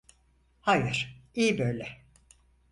Hayır, 0.61 1.21
iyi 1.35 1.57
böyle. 1.57 1.99